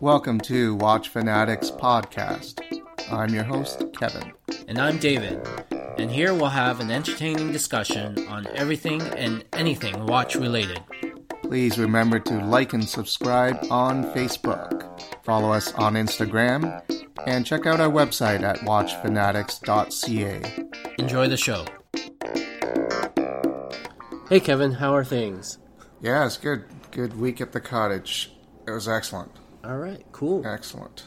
[0.00, 2.62] Welcome to Watch Fanatics Podcast.
[3.10, 4.32] I'm your host, Kevin.
[4.68, 5.44] And I'm David.
[5.98, 10.80] And here we'll have an entertaining discussion on everything and anything watch related.
[11.42, 15.02] Please remember to like and subscribe on Facebook.
[15.24, 16.80] Follow us on Instagram
[17.26, 20.64] and check out our website at watchfanatics.ca.
[21.00, 21.64] Enjoy the show.
[24.28, 25.58] Hey Kevin, how are things?
[26.00, 26.66] Yeah, it's good.
[26.92, 28.30] Good week at the cottage.
[28.64, 29.32] It was excellent.
[29.68, 30.46] All right, cool.
[30.46, 31.04] Excellent.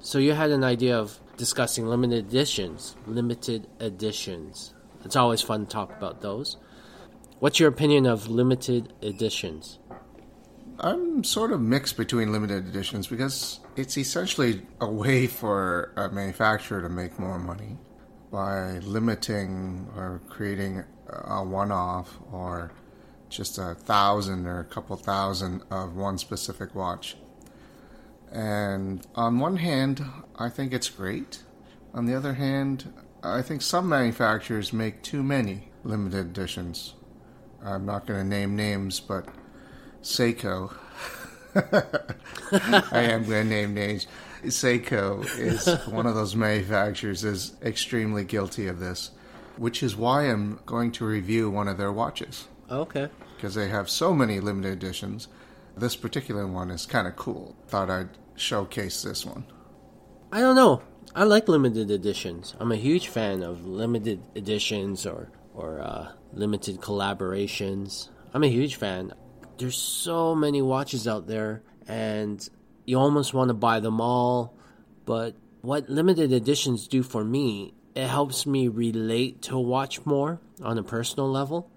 [0.00, 2.94] So you had an idea of discussing limited editions.
[3.06, 4.74] Limited editions.
[5.02, 6.58] It's always fun to talk about those.
[7.38, 9.78] What's your opinion of limited editions?
[10.80, 16.82] I'm sort of mixed between limited editions because it's essentially a way for a manufacturer
[16.82, 17.78] to make more money
[18.30, 22.72] by limiting or creating a one off or
[23.30, 27.16] just a thousand or a couple thousand of one specific watch.
[28.32, 30.04] And on one hand,
[30.38, 31.42] I think it's great.
[31.94, 36.94] On the other hand, I think some manufacturers make too many limited editions.
[37.64, 39.26] I'm not going to name names, but
[40.02, 40.74] Seiko.
[42.92, 44.06] I am going to name names.
[44.44, 49.10] Seiko is one of those manufacturers is extremely guilty of this,
[49.56, 53.08] which is why I'm going to review one of their watches Okay.
[53.36, 55.26] because they have so many limited editions.
[55.78, 57.56] This particular one is kind of cool.
[57.68, 59.44] Thought I'd showcase this one.
[60.32, 60.82] I don't know.
[61.14, 62.54] I like limited editions.
[62.58, 68.08] I'm a huge fan of limited editions or or uh, limited collaborations.
[68.34, 69.12] I'm a huge fan.
[69.56, 72.46] There's so many watches out there, and
[72.84, 74.54] you almost want to buy them all.
[75.04, 80.40] But what limited editions do for me, it helps me relate to a watch more
[80.62, 81.70] on a personal level.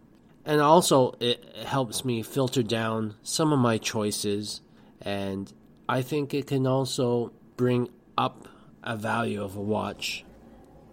[0.46, 4.62] And also, it helps me filter down some of my choices.
[5.02, 5.52] And
[5.88, 8.47] I think it can also bring up
[8.84, 10.25] a value of a watch.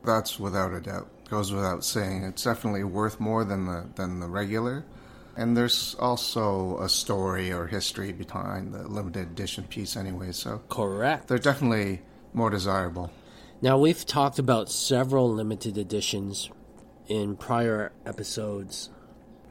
[0.04, 1.08] That's without a doubt.
[1.30, 2.24] Goes without saying.
[2.24, 4.84] It's definitely worth more than the than the regular.
[5.36, 11.28] And there's also a story or history behind the limited edition piece anyway, so Correct.
[11.28, 13.12] they're definitely more desirable.
[13.62, 16.50] Now, we've talked about several limited editions
[17.06, 18.90] in prior episodes.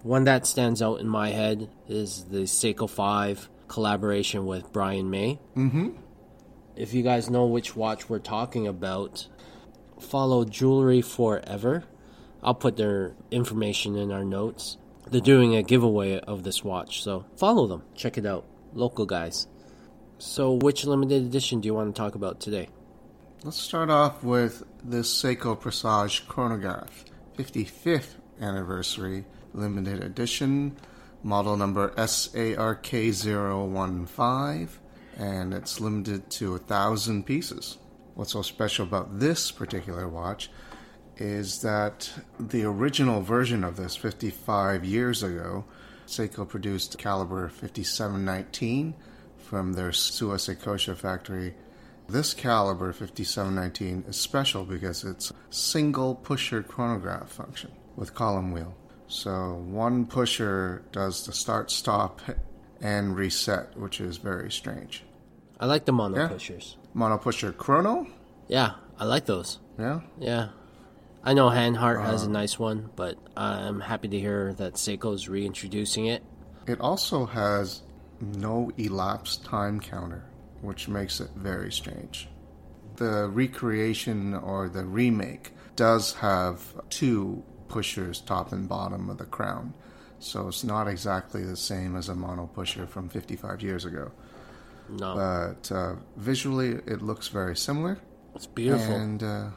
[0.07, 5.37] One that stands out in my head is the Seiko 5 collaboration with Brian May.
[5.53, 5.97] Mm-hmm.
[6.77, 9.27] If you guys know which watch we're talking about,
[9.99, 11.83] follow Jewelry Forever.
[12.41, 14.77] I'll put their information in our notes.
[15.11, 17.83] They're doing a giveaway of this watch, so follow them.
[17.93, 18.45] Check it out.
[18.71, 19.47] Local guys.
[20.19, 22.69] So, which limited edition do you want to talk about today?
[23.43, 27.03] Let's start off with this Seiko Presage chronograph,
[27.37, 29.25] 55th anniversary
[29.57, 30.77] limited edition,
[31.23, 34.69] model number SARK015,
[35.17, 37.77] and it's limited to a thousand pieces.
[38.15, 40.49] What's so special about this particular watch
[41.17, 45.65] is that the original version of this 55 years ago,
[46.05, 48.93] Seiko produced caliber 5719
[49.37, 51.55] from their Suwa Seikosha factory.
[52.07, 58.75] This caliber 5719 is special because it's single pusher chronograph function with column wheel.
[59.07, 62.21] So one pusher does the start, stop,
[62.81, 65.03] and reset, which is very strange.
[65.59, 66.27] I like the mono Yeah.
[66.27, 66.77] pushers.
[66.93, 68.07] Mono pusher chrono?
[68.47, 69.59] Yeah, I like those.
[69.79, 70.01] Yeah.
[70.19, 70.49] Yeah.
[71.23, 75.27] I know Hanhart has a um, nice one, but I'm happy to hear that Seiko's
[75.27, 76.23] reintroducing it.
[76.67, 77.81] It also has
[78.21, 80.23] no elapsed time counter,
[80.61, 82.29] which makes it very strange.
[82.97, 89.73] The recreation or the remake does have two pushers top and bottom of the crown.
[90.19, 94.11] so it's not exactly the same as a mono pusher from 55 years ago.
[94.89, 97.99] No, But uh, visually, it looks very similar.
[98.35, 98.95] it's beautiful.
[98.95, 99.49] And uh,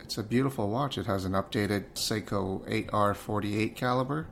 [0.00, 0.98] it's a beautiful watch.
[0.98, 2.60] It has an updated Seiko
[2.90, 4.26] 8R48 caliber,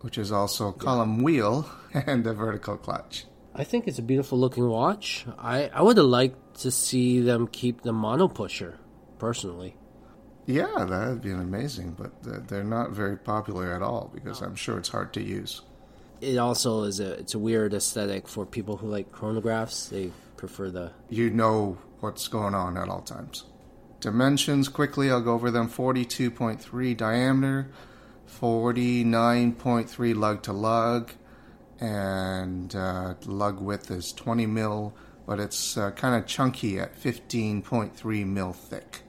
[0.00, 3.26] which is also column wheel and a vertical clutch.
[3.54, 5.26] I think it's a beautiful looking watch.
[5.36, 8.78] I, I would have liked to see them keep the mono pusher,
[9.18, 9.74] personally.
[10.50, 14.78] Yeah, that would be amazing, but they're not very popular at all because I'm sure
[14.78, 15.62] it's hard to use.
[16.20, 19.88] It also is a it's a weird aesthetic for people who like chronographs.
[19.88, 23.44] They prefer the You know what's going on at all times.
[24.00, 27.70] Dimensions, quickly, I'll go over them 42.3 diameter,
[28.40, 31.12] 49.3 lug to lug,
[31.78, 34.94] and uh, lug width is 20 mil,
[35.26, 39.02] but it's uh, kind of chunky at 15.3 mil thick.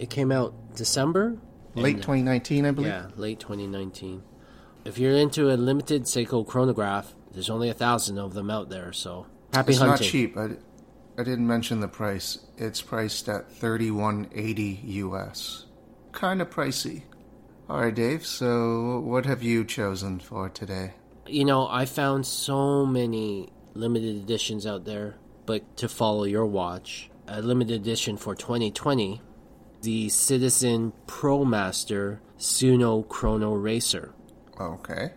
[0.00, 1.36] It came out December.
[1.74, 2.88] Late And- uh, 2019, I believe.
[2.88, 4.22] Yeah, late 2019.
[4.86, 8.94] If you're into a limited Seiko chronograph, there's only a thousand of them out there.
[8.94, 10.04] So happy it's hunting.
[10.06, 10.36] not cheap.
[10.38, 10.56] I,
[11.18, 12.38] I didn't mention the price.
[12.56, 15.66] It's priced at 3180 US.
[16.12, 17.02] Kind of pricey.
[17.68, 18.24] All right, Dave.
[18.26, 20.94] So, what have you chosen for today?
[21.26, 25.16] You know, I found so many limited editions out there,
[25.46, 29.20] but to follow your watch, a limited edition for 2020,
[29.82, 34.12] the Citizen ProMaster Tsuno Chrono Racer.
[34.60, 35.12] Okay.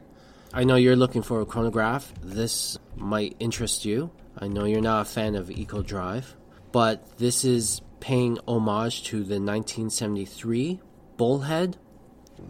[0.54, 2.14] I know you're looking for a chronograph.
[2.22, 4.12] This might interest you.
[4.38, 6.36] I know you're not a fan of Eco Drive,
[6.72, 10.80] but this is paying homage to the 1973
[11.18, 11.78] Bullhead.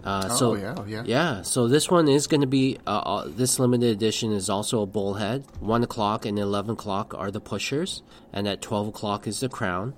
[0.03, 1.03] Uh, Oh, so yeah, yeah.
[1.05, 1.41] yeah.
[1.43, 4.85] So this one is going to be uh, uh, this limited edition is also a
[4.87, 5.45] bullhead.
[5.59, 8.01] One o'clock and eleven o'clock are the pushers,
[8.31, 9.93] and at twelve o'clock is the crown.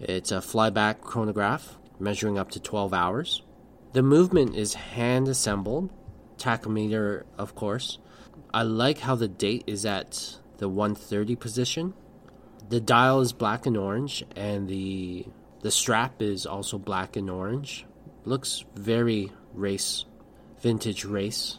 [0.00, 3.42] It's a flyback chronograph measuring up to twelve hours.
[3.92, 5.90] The movement is hand assembled,
[6.38, 7.98] tachometer, of course.
[8.54, 11.94] I like how the date is at the 130 position.
[12.68, 15.26] The dial is black and orange, and the
[15.60, 17.84] the strap is also black and orange.
[18.24, 20.06] Looks very race,
[20.60, 21.58] vintage race.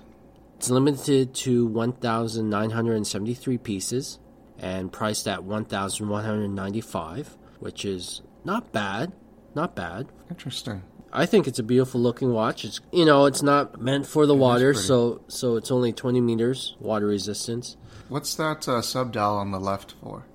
[0.58, 4.20] It's limited to 1,973 pieces
[4.58, 9.14] and priced at 1,195, which is not bad.
[9.54, 10.08] Not bad.
[10.30, 10.84] Interesting.
[11.14, 12.64] I think it's a beautiful looking watch.
[12.64, 16.76] It's you know it's not meant for the water, so so it's only 20 meters
[16.80, 17.76] water resistance.
[18.08, 20.26] What's that uh, sub dial on the left for?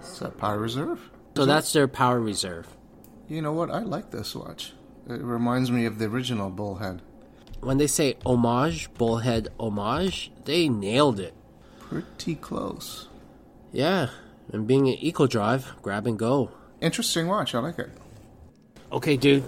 [0.00, 1.10] Is that power reserve?
[1.36, 2.68] So that's their power reserve.
[3.28, 3.70] You know what?
[3.70, 4.72] I like this watch.
[5.08, 7.02] It reminds me of the original Bullhead.
[7.60, 11.34] When they say homage, bullhead homage, they nailed it.
[11.80, 13.08] Pretty close.
[13.72, 14.10] Yeah,
[14.52, 16.50] and being an eco drive, grab and go.
[16.80, 17.54] Interesting watch.
[17.54, 17.90] I like it.
[18.92, 19.44] Okay, dude.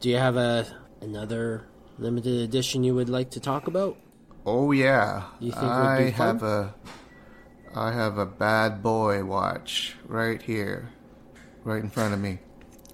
[0.00, 0.66] Do you have a
[1.00, 1.66] another
[1.98, 3.96] limited edition you would like to talk about?
[4.44, 5.24] Oh yeah.
[5.40, 6.26] You think it would I be fun?
[6.26, 6.74] have a
[7.74, 10.90] I have a bad boy watch right here.
[11.64, 12.38] Right in front of me.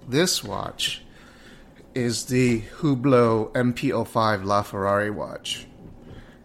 [0.08, 1.02] This watch
[1.94, 5.66] is the Hublot MP-05 LaFerrari watch.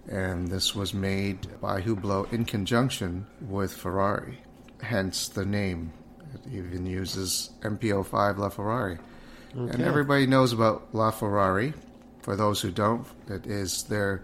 [0.10, 4.40] And this was made by Hublot in conjunction with Ferrari.
[4.82, 5.94] Hence the name.
[6.34, 9.00] It even uses MP-05 LaFerrari.
[9.54, 11.74] And everybody knows about LaFerrari.
[12.22, 14.22] For those who don't, it is their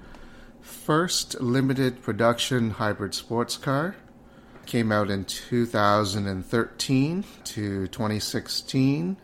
[0.61, 3.95] first limited production hybrid sports car.
[4.65, 9.17] Came out in 2013 to 2016.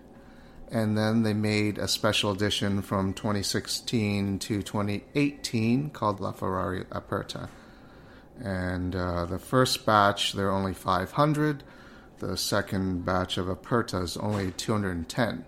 [0.71, 7.49] And then they made a special edition from 2016 to 2018 called LaFerrari Aperta.
[8.39, 11.63] And uh, the first batch, there are only 500.
[12.19, 15.45] The second batch of Aperta is only 210.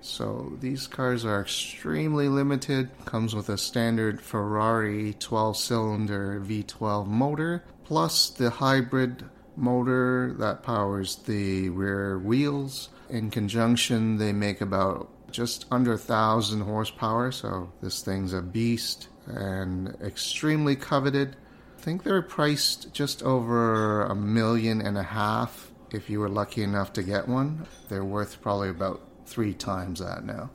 [0.00, 2.90] So these cars are extremely limited.
[3.04, 9.24] Comes with a standard Ferrari 12-cylinder V12 motor, plus the hybrid
[9.56, 12.88] motor that powers the rear wheels.
[13.10, 17.32] In conjunction, they make about just under a thousand horsepower.
[17.32, 21.36] So this thing's a beast and extremely coveted.
[21.78, 26.62] I think they're priced just over a million and a half if you were lucky
[26.62, 27.66] enough to get one.
[27.88, 30.50] They're worth probably about three times that now.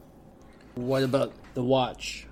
[0.75, 2.27] What about the watch?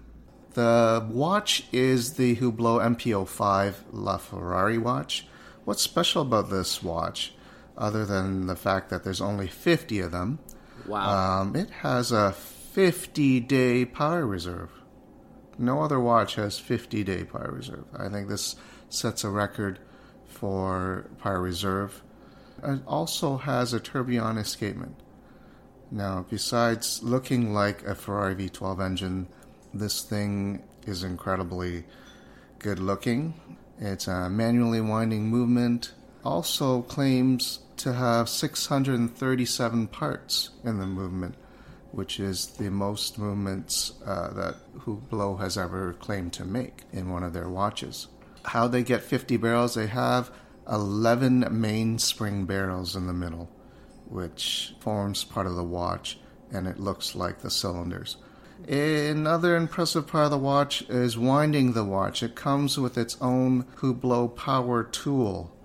[0.53, 5.27] The watch is the Hublot MP-05 La Ferrari watch.
[5.65, 7.33] What's special about this watch,
[7.77, 10.39] other than the fact that there's only 50 of them,
[10.85, 11.41] Wow.
[11.41, 14.69] um, it has a 50 day power reserve.
[15.57, 17.85] No other watch has 50 day power reserve.
[17.97, 18.55] I think this
[18.89, 19.79] sets a record
[20.25, 22.03] for power reserve.
[22.63, 24.95] It also has a tourbillon escapement.
[25.91, 29.27] Now, besides looking like a Ferrari V12 engine,
[29.73, 31.85] this thing is incredibly
[32.59, 33.33] good looking.
[33.79, 35.93] It's a manually winding movement.
[36.25, 41.35] Also claims to have 637 parts in the movement,
[41.91, 47.23] which is the most movements uh, that Hublot has ever claimed to make in one
[47.23, 48.07] of their watches.
[48.43, 50.31] How they get 50 barrels, they have
[50.69, 53.49] 11 mainspring barrels in the middle,
[54.07, 56.19] which forms part of the watch,
[56.51, 58.17] and it looks like the cylinders.
[58.67, 62.23] Another impressive part of the watch is winding the watch.
[62.23, 65.55] It comes with its own Hublot power tool.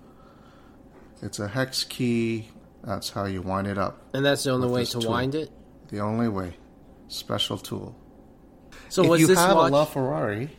[1.21, 2.49] It's a hex key.
[2.83, 4.01] That's how you wind it up.
[4.13, 5.09] And that's the only way to tool.
[5.09, 5.49] wind it.
[5.89, 6.57] The only way.
[7.07, 7.95] Special tool.
[8.89, 9.71] So if you have watch?
[9.71, 10.49] a LaFerrari,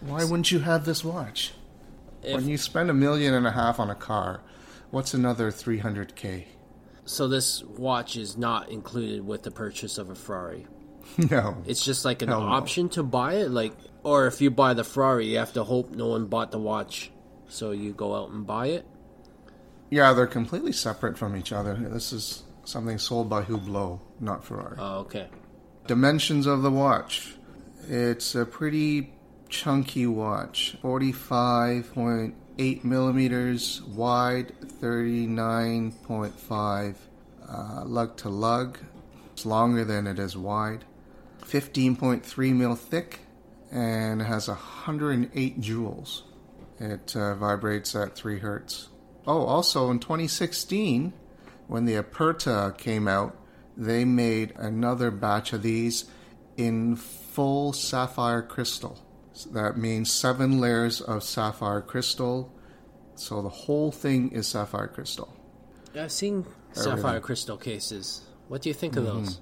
[0.00, 1.52] why wouldn't you have this watch?
[2.26, 4.40] If- when you spend a million and a half on a car,
[4.90, 6.44] what's another 300k?
[7.08, 10.66] so this watch is not included with the purchase of a Ferrari.
[11.30, 11.62] no.
[11.64, 12.48] It's just like an Hell no.
[12.48, 15.92] option to buy it, like, or if you buy the Ferrari, you have to hope
[15.92, 17.12] no one bought the watch,
[17.48, 18.84] so you go out and buy it.
[19.88, 21.74] Yeah, they're completely separate from each other.
[21.76, 24.76] This is something sold by Hublot, not Ferrari.
[24.80, 25.28] Oh, okay.
[25.86, 27.36] Dimensions of the watch.
[27.88, 29.14] It's a pretty
[29.48, 30.76] chunky watch.
[30.82, 36.96] 45.8 millimeters wide, 39.5
[37.48, 38.78] uh, lug to lug.
[39.32, 40.84] It's longer than it is wide.
[41.42, 43.20] 15.3 mil thick
[43.70, 46.24] and has 108 jewels.
[46.78, 48.88] It uh, vibrates at 3 hertz.
[49.26, 51.12] Oh, also in 2016,
[51.66, 53.36] when the Aperta came out,
[53.76, 56.04] they made another batch of these
[56.56, 59.05] in full sapphire crystal.
[59.36, 62.50] So that means seven layers of sapphire crystal.
[63.16, 65.28] So the whole thing is sapphire crystal.
[65.94, 68.22] Yeah, I've seen sapphire crystal cases.
[68.48, 69.24] What do you think of Mm-hmm.
[69.24, 69.40] those?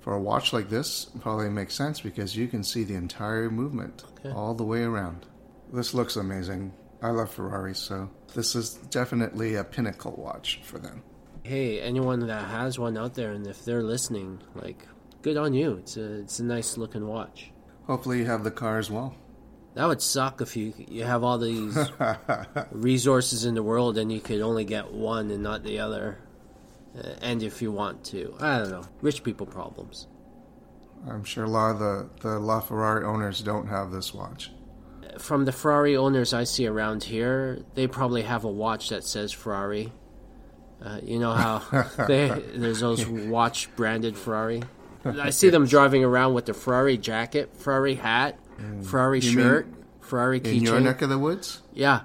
[0.00, 3.50] For a watch like this, it probably makes sense because you can see the entire
[3.50, 4.30] movement Okay.
[4.34, 5.26] all the way around.
[5.72, 6.72] This looks amazing.
[7.02, 11.02] I love Ferraris, so this is definitely a pinnacle watch for them.
[11.42, 14.86] Hey, anyone that has one out there, and if they're listening, like,
[15.22, 15.72] good on you.
[15.78, 17.50] It's a it's a nice looking watch.
[17.86, 19.14] Hopefully, you have the car as well.
[19.76, 21.76] That would suck if you you have all these
[22.70, 26.16] resources in the world and you could only get one and not the other.
[26.98, 30.06] Uh, and if you want to, I don't know, rich people problems.
[31.06, 34.50] I'm sure a lot of the, the LaFerrari owners don't have this watch.
[35.18, 39.30] From the Ferrari owners I see around here, they probably have a watch that says
[39.30, 39.92] Ferrari.
[40.82, 41.58] Uh, you know how
[42.08, 44.62] they, there's those watch branded Ferrari.
[45.04, 48.38] I see them driving around with the Ferrari jacket, Ferrari hat,
[48.82, 49.24] Ferrari Mm.
[49.24, 49.68] You shirt,
[50.00, 50.56] Ferrari keychain.
[50.58, 51.62] In your neck of the woods?
[51.72, 52.02] Yeah.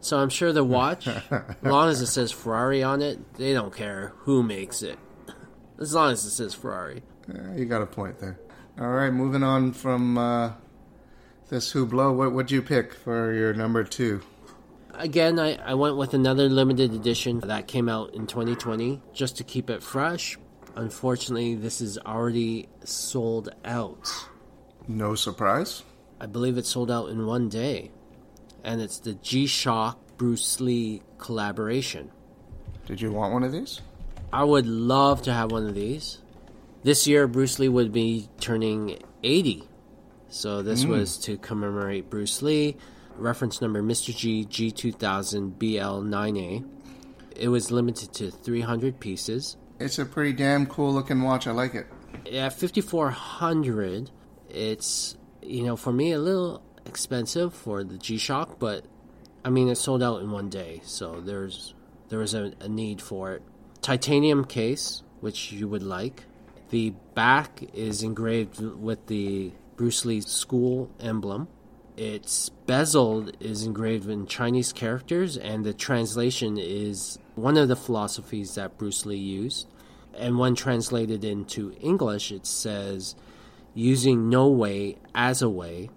[0.00, 3.74] So I'm sure the watch, as long as it says Ferrari on it, they don't
[3.74, 4.98] care who makes it.
[5.78, 7.02] As long as it says Ferrari.
[7.32, 8.38] Yeah, you got a point there.
[8.80, 10.52] All right, moving on from uh,
[11.50, 14.22] this Hublot, what would you pick for your number two?
[14.94, 19.44] Again, I, I went with another limited edition that came out in 2020 just to
[19.44, 20.36] keep it fresh.
[20.74, 24.08] Unfortunately, this is already sold out.
[24.88, 25.82] No surprise.
[26.22, 27.90] I believe it sold out in one day.
[28.62, 32.12] And it's the G Shock Bruce Lee collaboration.
[32.86, 33.80] Did you want one of these?
[34.32, 36.18] I would love to have one of these.
[36.84, 39.64] This year, Bruce Lee would be turning 80.
[40.28, 40.90] So this mm.
[40.90, 42.76] was to commemorate Bruce Lee.
[43.16, 44.16] Reference number Mr.
[44.16, 46.64] G G2000 BL9A.
[47.34, 49.56] It was limited to 300 pieces.
[49.80, 51.48] It's a pretty damn cool looking watch.
[51.48, 51.88] I like it.
[52.26, 54.10] Yeah, 5400,
[54.48, 58.84] it's, you know, for me a little expensive for the G-Shock, but
[59.44, 61.74] I mean it sold out in one day, so there's
[62.08, 63.42] there was a, a need for it.
[63.80, 66.24] Titanium case, which you would like.
[66.70, 71.48] The back is engraved with the Bruce Lee school emblem.
[71.96, 78.54] Its bezel is engraved in Chinese characters, and the translation is one of the philosophies
[78.54, 79.68] that Bruce Lee used.
[80.14, 83.14] And when translated into English, it says,
[83.74, 85.90] using no way as a way,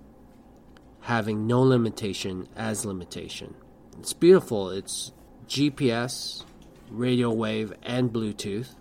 [1.01, 3.55] having no limitation as limitation.
[3.99, 4.69] It's beautiful.
[4.69, 5.11] It's
[5.47, 6.43] GPS,
[6.89, 8.75] radio wave, and Bluetooth.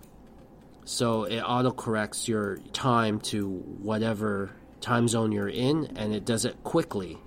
[0.85, 6.45] So it auto corrects your time to whatever time zone you're in, and it does
[6.45, 7.17] it quickly.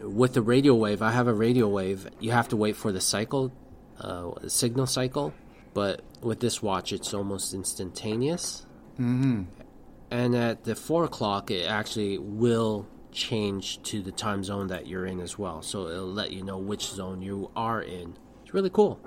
[0.00, 2.08] With the radio wave, I have a radio wave.
[2.20, 3.52] You have to wait for the cycle,
[3.98, 5.34] uh, signal cycle,
[5.74, 8.64] but with this watch, it's almost instantaneous.
[8.98, 9.42] Mm-hmm.
[10.10, 15.06] And at the four o'clock, it actually will change to the time zone that you're
[15.06, 15.62] in as well.
[15.62, 18.16] So it'll let you know which zone you are in.
[18.44, 19.00] It's really cool.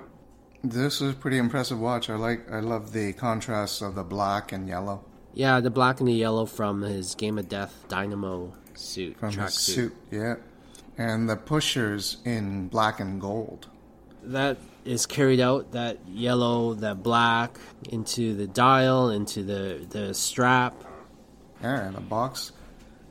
[0.62, 2.10] This is a pretty impressive watch.
[2.10, 2.50] I like.
[2.52, 6.44] I love the contrast of the black and yellow Yeah, the black and the yellow
[6.44, 9.74] from his Game of Death Dynamo suit, from track his suit.
[9.74, 9.96] suit.
[10.10, 10.34] Yeah,
[10.98, 13.68] And the pushers in black and gold.
[14.22, 20.74] That is carried out that yellow, that black into the dial, into the the strap.
[21.62, 22.52] Yeah, and the box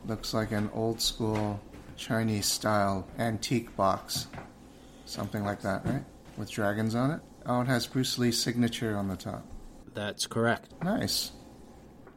[0.06, 1.60] looks like an old school
[1.96, 4.28] Chinese style antique box.
[5.06, 6.04] Something like that, right?
[6.38, 7.22] With dragons on it.
[7.46, 9.46] Oh, it has Bruce Lee's signature on the top.
[9.94, 10.70] That's correct.
[10.84, 11.32] Nice.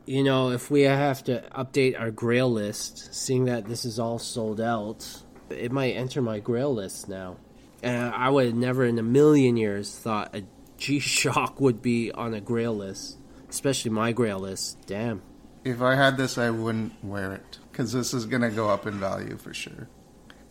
[0.04, 4.18] You know, if we have to update our grail list, seeing that this is all
[4.18, 5.06] sold out,
[5.48, 7.36] it might enter my grail list now.
[7.82, 10.44] And I would have never in a million years thought a
[10.76, 14.78] G Shock would be on a grail list, especially my grail list.
[14.86, 15.22] Damn.
[15.64, 18.86] If I had this, I wouldn't wear it because this is going to go up
[18.86, 19.88] in value for sure.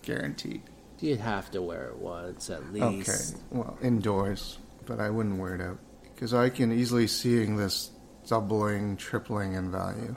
[0.03, 0.61] Guaranteed.
[0.99, 3.09] You'd have to wear it once at least.
[3.09, 5.79] Okay, well, indoors, but I wouldn't wear it out
[6.13, 7.91] because I can easily seeing this
[8.27, 10.15] doubling, tripling in value.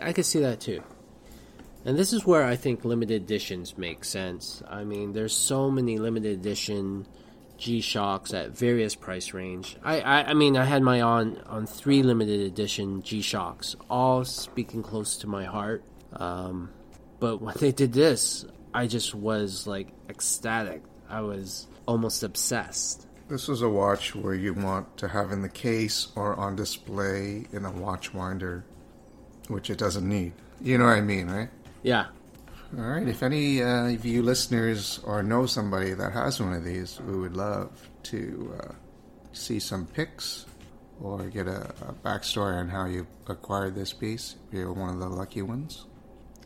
[0.00, 0.82] I could see that too.
[1.84, 4.62] And this is where I think limited editions make sense.
[4.68, 7.06] I mean, there's so many limited edition
[7.60, 9.76] G Shocks at various price range.
[9.84, 14.24] I, I, I mean, I had my on on three limited edition G Shocks, all
[14.24, 15.84] speaking close to my heart.
[16.14, 16.70] Um,
[17.20, 20.82] but when they did this, I just was like ecstatic.
[21.08, 23.06] I was almost obsessed.
[23.28, 27.46] This is a watch where you want to have in the case or on display
[27.52, 28.64] in a watch winder,
[29.48, 30.32] which it doesn't need.
[30.60, 31.48] You know what I mean, right?
[31.82, 32.06] Yeah.
[32.78, 33.06] All right.
[33.06, 37.16] If any uh, of you listeners or know somebody that has one of these, we
[37.16, 38.72] would love to uh,
[39.32, 40.46] see some pics
[41.00, 44.36] or get a, a, backstory on how you acquired this piece.
[44.48, 45.86] If you're one of the lucky ones.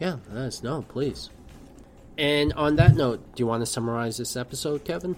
[0.01, 1.29] Yeah, let us know, please.
[2.17, 5.17] And on that note, do you want to summarize this episode, Kevin?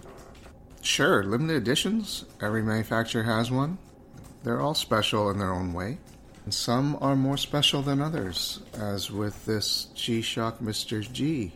[0.83, 1.23] Sure.
[1.23, 2.25] Limited editions.
[2.41, 3.79] Every manufacturer has one.
[4.43, 5.99] They're all special in their own way.
[6.47, 11.03] And some are more special than others, as with this G Shock Mr.
[11.13, 11.53] G.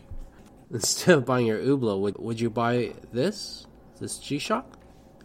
[0.69, 3.65] Instead of buying your Hublot, would, would you buy this?
[4.01, 4.77] This G Shock?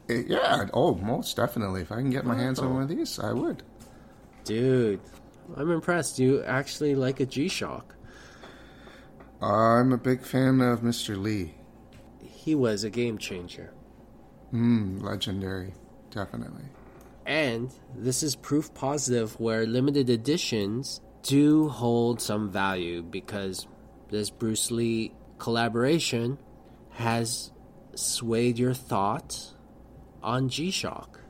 [0.09, 1.81] Yeah, oh, most definitely.
[1.81, 3.65] If I can get my hands on one of these, I would.
[4.45, 5.01] Dude,
[5.57, 6.21] I'm impressed.
[6.21, 7.97] You actually like a G Shock.
[9.43, 11.21] I'm a big fan of Mr.
[11.21, 11.57] Lee.
[12.23, 13.75] He was a game changer.
[14.53, 15.75] Hmm, legendary.
[16.13, 16.67] Definitely.
[17.27, 23.67] And this is proof positive where limited editions do hold some value because
[24.11, 26.39] this Bruce Lee collaboration
[26.93, 27.51] has
[27.97, 29.53] swayed your thought
[30.23, 31.21] on G Shock.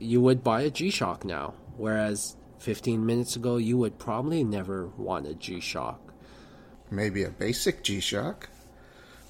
[0.00, 4.88] You would buy a G Shock now, whereas 15 minutes ago you would probably never
[4.98, 6.00] want a G Shock.
[6.90, 8.48] Maybe a basic G Shock,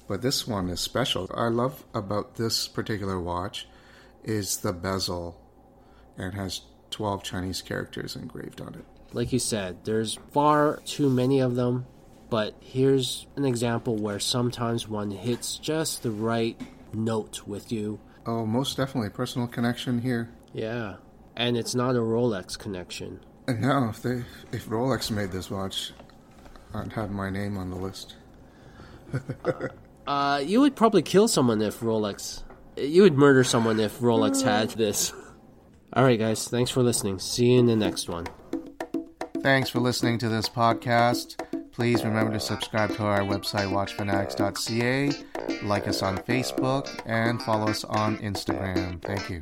[0.07, 1.29] but this one is special.
[1.35, 3.67] I love about this particular watch
[4.23, 5.39] is the bezel
[6.17, 8.85] and has 12 Chinese characters engraved on it.
[9.13, 11.85] Like you said, there's far too many of them,
[12.29, 16.59] but here's an example where sometimes one hits just the right
[16.93, 17.99] note with you.
[18.25, 20.29] Oh, most definitely personal connection here.
[20.53, 20.95] Yeah,
[21.35, 23.19] and it's not a Rolex connection.
[23.47, 25.91] And now, if they if Rolex made this watch,
[26.73, 28.15] I'd have my name on the list.
[30.07, 32.43] uh, you would probably kill someone if Rolex.
[32.75, 35.13] You would murder someone if Rolex had this.
[35.95, 36.47] All right, guys.
[36.47, 37.19] Thanks for listening.
[37.19, 38.25] See you in the next one.
[39.41, 41.39] Thanks for listening to this podcast.
[41.71, 45.11] Please remember to subscribe to our website, watchfanatics.ca,
[45.63, 49.01] like us on Facebook, and follow us on Instagram.
[49.01, 49.41] Thank you.